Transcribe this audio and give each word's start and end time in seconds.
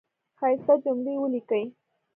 ښایسته 0.37 0.73
جملی 0.83 1.13
ولیکی 1.19 1.63